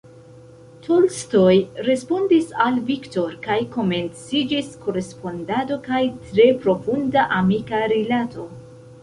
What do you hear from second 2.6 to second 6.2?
al Victor kaj komenciĝis korespondado kaj